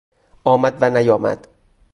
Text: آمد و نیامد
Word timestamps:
آمد 0.43 0.77
و 0.81 0.83
نیامد 0.89 1.47